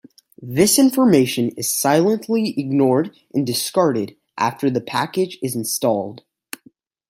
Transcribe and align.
This 0.41 0.79
information 0.79 1.49
is 1.49 1.69
silently 1.69 2.59
ignored 2.59 3.15
and 3.35 3.45
discarded 3.45 4.15
after 4.35 4.67
the 4.71 4.81
package 4.81 5.37
is 5.43 5.55
installed. 5.55 6.23